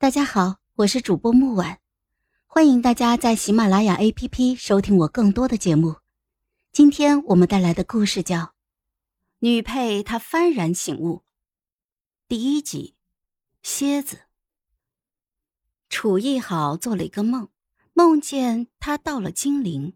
[0.00, 1.78] 大家好，我是主播木婉，
[2.46, 5.96] 欢迎大家在喜马拉雅 APP 收听我更多的节目。
[6.72, 8.38] 今天我们带来的故事叫
[9.40, 11.16] 《女配她幡然醒悟》
[12.26, 12.94] 第一集。
[13.62, 14.20] 蝎子
[15.90, 17.50] 楚逸好做了一个梦，
[17.92, 19.92] 梦见他到了金陵，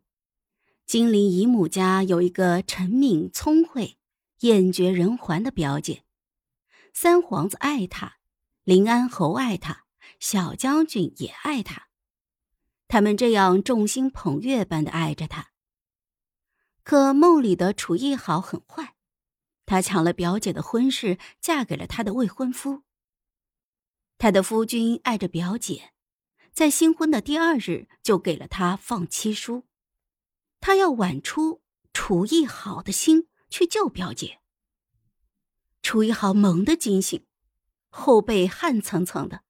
[0.84, 3.96] 金陵姨母家有一个沉敏聪慧、
[4.40, 6.04] 艳绝人寰的表姐，
[6.92, 8.16] 三皇子爱她，
[8.64, 9.83] 临安侯爱她。
[10.24, 11.88] 小将军也爱他，
[12.88, 15.50] 他们这样众星捧月般的爱着他。
[16.82, 18.96] 可梦里的楚艺豪很坏，
[19.66, 22.84] 他抢了表姐的婚事，嫁给了他的未婚夫。
[24.16, 25.92] 他的夫君爱着表姐，
[26.54, 29.64] 在新婚的第二日就给了他放妻书，
[30.58, 31.60] 他要挽出
[31.92, 34.40] 楚艺豪的心去救表姐。
[35.82, 37.26] 楚艺豪猛地惊醒，
[37.90, 39.42] 后背汗涔涔的。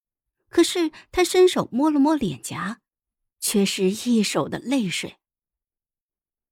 [0.55, 2.81] 可是他伸手摸了摸脸颊，
[3.41, 5.19] 却是一手的泪水。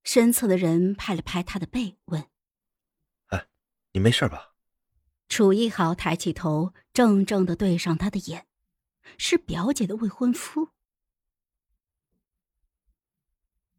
[0.03, 2.27] 身侧的人拍了拍他的背，问
[3.30, 3.47] ：“哎，
[3.92, 4.55] 你没事吧？”
[5.30, 8.48] 楚一豪抬起头，怔怔的对上他的眼，
[9.19, 10.70] 是表姐的未婚夫。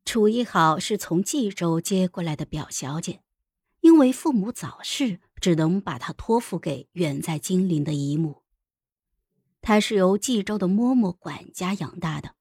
[0.06, 3.22] 楚一豪是从冀州接过来的表小姐，
[3.82, 8.43] 因为父母早逝，只能把她托付给远在金陵的姨母。
[9.64, 12.36] 他是由冀州的嬷嬷管家养大的，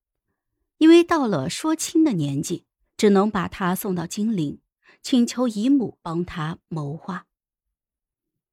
[0.79, 4.61] 因为到了说亲的年纪，只能把他送到金陵，
[5.01, 7.27] 请求姨母帮他谋划。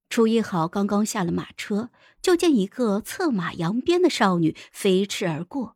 [0.08, 1.90] 楚一豪刚刚下了马车，
[2.22, 5.76] 就见一个策马扬鞭的少女飞驰而过，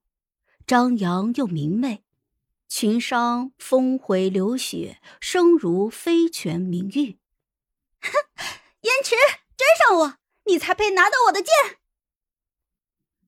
[0.67, 2.03] 张扬又明媚，
[2.67, 7.17] 裙裳峰回流雪，声如飞泉明玉。
[8.01, 8.11] 哼，
[8.81, 9.15] 燕池，
[9.57, 11.53] 追上我，你才配拿到我的剑！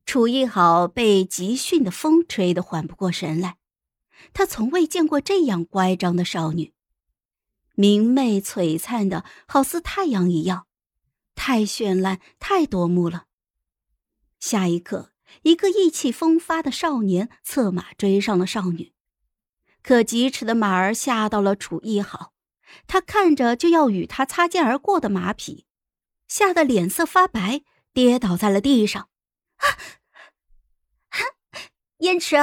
[0.05, 3.57] 楚逸好被急迅的风吹得缓不过神来，
[4.33, 6.73] 他从未见过这样乖张的少女，
[7.73, 10.67] 明媚璀璨的，好似太阳一样，
[11.33, 13.25] 太绚烂，太夺目了。
[14.39, 18.93] 下一刻，一个意气风发的少年策马追上了少女，
[19.81, 22.33] 可疾驰的马儿吓到了楚逸好，
[22.85, 25.65] 他看着就要与他擦肩而过的马匹，
[26.27, 29.09] 吓得脸色发白，跌倒在了地上。
[29.57, 29.79] 啊！
[32.05, 32.35] 燕池，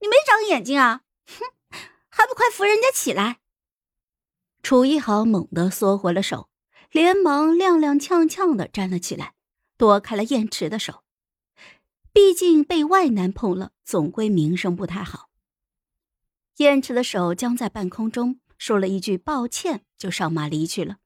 [0.00, 1.02] 你没长眼睛啊！
[1.26, 1.44] 哼，
[2.08, 3.40] 还不快扶人家起来！
[4.62, 6.48] 楚一豪猛地缩回了手，
[6.90, 9.34] 连忙踉踉跄跄的站了起来，
[9.76, 11.04] 躲开了燕池的手。
[12.14, 15.28] 毕竟被外男碰了，总归名声不太好。
[16.56, 20.96] 燕池的手僵在半空中，说了一句抱歉，就上马离去了。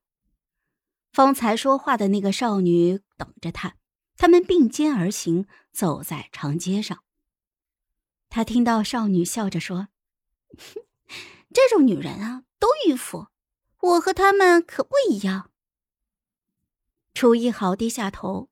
[1.13, 3.75] 方才说话的那个少女等着他。
[4.17, 7.04] 他们并肩而行，走在长街上。
[8.35, 9.87] 他听到少女笑着说
[11.55, 13.29] ：“这种女人啊，都迂腐。
[13.79, 15.53] 我和他们可不一样。”
[17.15, 18.49] 楚一豪低下头，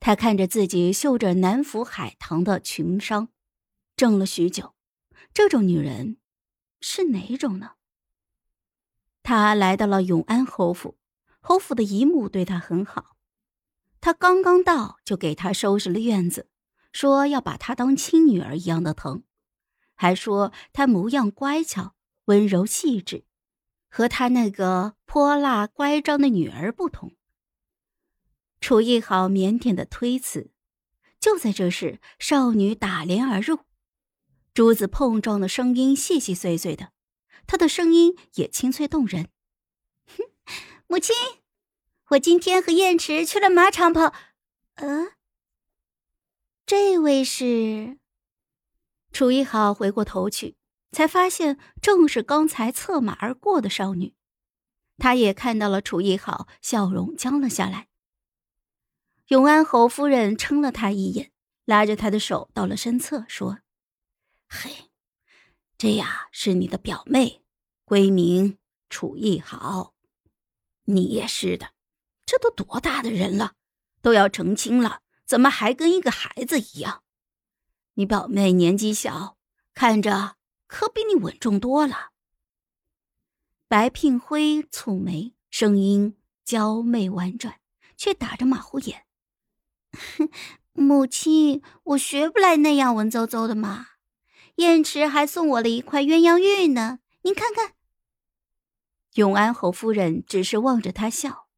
[0.00, 3.28] 他看着自己绣着南府海棠的裙裳，
[3.98, 4.74] 怔了许久。
[5.34, 6.16] 这种女人
[6.80, 7.72] 是哪种呢？
[9.22, 10.96] 他来到了永安侯府，
[11.40, 13.18] 侯府的姨母对他很好。
[14.00, 16.48] 他刚刚到，就给他收拾了院子，
[16.92, 19.22] 说要把她当亲女儿一样的疼，
[19.94, 21.94] 还说她模样乖巧、
[22.26, 23.24] 温柔细致，
[23.88, 27.14] 和她那个泼辣乖张的女儿不同。
[28.60, 30.50] 楚艺好腼腆的推辞，
[31.20, 33.60] 就在这时，少女打帘而入，
[34.52, 36.92] 珠子碰撞的声音细细碎碎的，
[37.46, 39.28] 她的声音也清脆动人。
[40.06, 40.24] 哼，
[40.86, 41.14] 母亲。
[42.12, 44.14] 我今天和燕池去了马场跑，
[44.76, 45.08] 呃，
[46.68, 47.96] 这位是
[49.10, 50.54] 楚一豪回过头去，
[50.92, 54.14] 才发现正是刚才策马而过的少女。
[54.98, 57.88] 他也看到了楚一豪，笑容僵了下来。
[59.28, 61.32] 永安侯夫人撑了他一眼，
[61.64, 63.60] 拉着他的手到了身侧，说
[64.46, 64.90] ：“嘿，
[65.78, 67.42] 这呀是你的表妹，
[67.86, 68.58] 闺名
[68.90, 69.94] 楚一豪，
[70.84, 71.70] 你也是的。”
[72.26, 73.54] 这都多大的人了，
[74.02, 77.02] 都要成亲了，怎么还跟一个孩子一样？
[77.94, 79.36] 你表妹年纪小，
[79.74, 80.36] 看着
[80.66, 82.12] 可比你稳重多了。
[83.68, 86.16] 白聘辉蹙眉，声音
[86.46, 87.60] 娇媚婉转，
[87.94, 89.04] 却打着马虎眼
[90.72, 93.88] ：“母亲，我学不来那样文绉绉的嘛。
[94.54, 97.74] 燕池还送我了一块鸳鸯玉呢，您看看。”
[99.16, 101.48] 永安侯夫人只是望着他笑。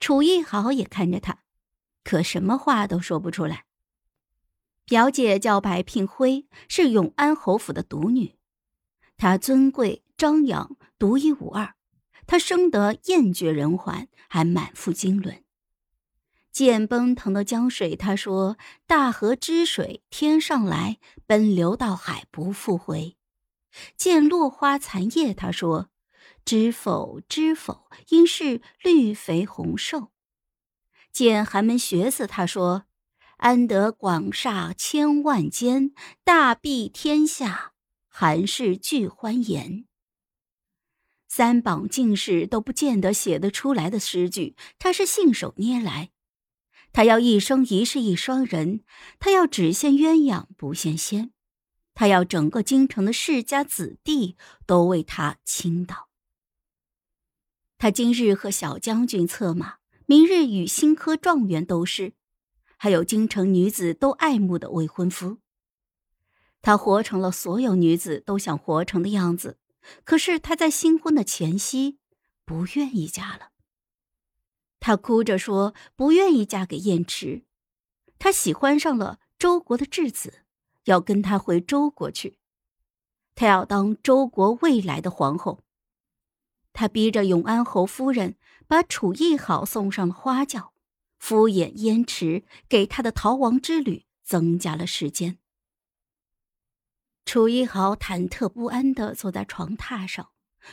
[0.00, 1.42] 楚逸豪也看着他，
[2.04, 3.64] 可什么话都说不出来。
[4.84, 8.36] 表姐叫白聘辉，是永安侯府的独女，
[9.16, 11.74] 她尊贵张扬，独一无二。
[12.26, 15.44] 她生得艳绝人寰，还满腹经纶。
[16.50, 18.56] 见奔腾的江水，她说
[18.86, 23.16] ：“大河之水天上来，奔流到海不复回。”
[23.96, 25.90] 见落花残叶，她说
[26.44, 30.10] ：“知否知否，应是绿肥红瘦。”
[31.12, 32.84] 见寒门学子，他说。
[33.38, 35.92] 安得广厦千万间，
[36.24, 37.72] 大庇天下，
[38.08, 39.84] 寒士俱欢颜。
[41.28, 46.10] 三榜进士都不见得写得出来的诗句，他是信手捏来。
[46.92, 48.82] 他要一生一世一双人，
[49.20, 51.30] 他要只羡鸳鸯不羡仙，
[51.94, 56.08] 他要整个京城的世家子弟都为他倾倒。
[57.78, 59.77] 他今日和小将军策马，
[60.10, 62.14] 明日与新科状元斗诗。
[62.78, 65.36] 还有京城女子都爱慕的未婚夫，
[66.62, 69.58] 他活成了所有女子都想活成的样子。
[70.04, 71.98] 可是他在新婚的前夕
[72.46, 73.50] 不愿意嫁了。
[74.80, 77.42] 他哭着说不愿意嫁给燕池，
[78.18, 80.40] 他喜欢上了周国的质子，
[80.84, 82.38] 要跟他回周国去，
[83.34, 85.60] 他要当周国未来的皇后。
[86.78, 88.36] 他逼着永安侯夫人
[88.68, 90.74] 把楚义好送上了花轿。
[91.18, 95.40] 敷衍燕池，给他的逃亡之旅增加了时间。
[97.24, 100.30] 楚一豪忐忑不安的坐在床榻上，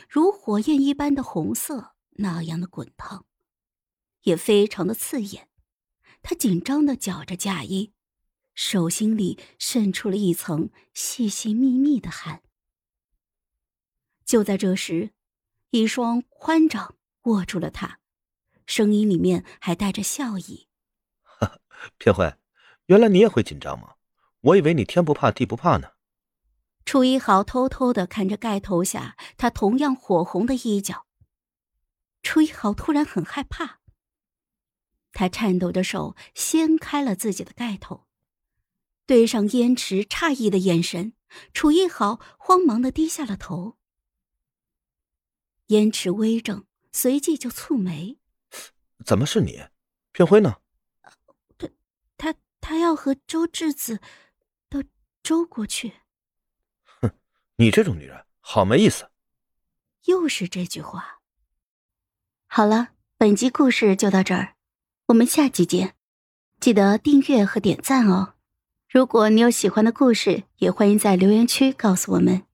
[0.08, 3.26] 如火焰一般的红色那样的滚烫，
[4.22, 5.48] 也非常的刺眼。
[6.22, 7.92] 他紧张的绞着嫁衣，
[8.54, 12.44] 手心里渗出了一层细细密密的汗。
[14.24, 15.10] 就在这时，
[15.70, 18.00] 一双宽掌握住了他。
[18.66, 20.68] 声音里面还带着笑意。
[21.98, 22.34] 片辉，
[22.86, 23.94] 原来你也会紧张吗？
[24.40, 25.92] 我以为你天不怕地不怕呢。
[26.84, 31.06] 楚一豪偷偷的看着盖头下他同样火红的衣角。
[32.22, 33.80] 楚一豪突然很害怕，
[35.12, 38.06] 他颤抖着手掀开了自己的盖头，
[39.04, 41.14] 对上燕池诧异的眼神，
[41.52, 43.76] 楚一豪慌忙的低下了头。
[45.66, 48.18] 燕池微怔，随即就蹙眉。
[49.04, 49.64] 怎么是你？
[50.12, 50.56] 片辉呢？
[51.58, 51.68] 他
[52.16, 54.00] 他他要和周质子
[54.68, 54.82] 到
[55.22, 55.92] 周国去。
[56.84, 57.10] 哼，
[57.56, 59.10] 你这种女人好没意思。
[60.04, 61.20] 又是这句话。
[62.46, 64.54] 好了，本集故事就到这儿，
[65.06, 65.96] 我们下集见，
[66.60, 68.34] 记得订阅和点赞哦。
[68.88, 72.45] 如果你有喜欢的故事，也欢迎在留言区告诉我们。